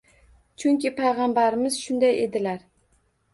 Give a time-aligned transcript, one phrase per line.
[0.61, 2.65] Chunki payg‘ambarimiz shunday edilar